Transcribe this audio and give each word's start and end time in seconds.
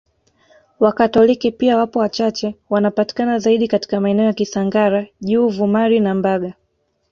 Wakatoliki 0.79 1.51
pia 1.51 1.77
wapo 1.77 1.99
wachache 1.99 2.55
wanapatikana 2.69 3.39
zaidi 3.39 3.67
katika 3.67 3.99
maeneo 4.01 4.25
ya 4.25 4.33
Kisangara 4.33 5.07
juu 5.21 5.47
Vumari 5.47 5.99
na 5.99 6.15
Mbaga 6.15 6.53